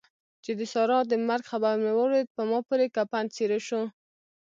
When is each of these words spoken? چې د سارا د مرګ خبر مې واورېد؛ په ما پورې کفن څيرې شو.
چې 0.43 0.51
د 0.59 0.61
سارا 0.73 0.99
د 1.11 1.13
مرګ 1.27 1.43
خبر 1.51 1.73
مې 1.83 1.91
واورېد؛ 1.93 2.27
په 2.35 2.41
ما 2.49 2.59
پورې 2.67 2.85
کفن 2.95 3.25
څيرې 3.35 3.59
شو. 3.67 3.81